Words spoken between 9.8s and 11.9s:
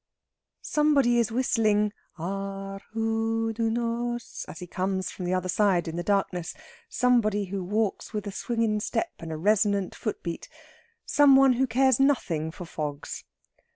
foot beat, some one who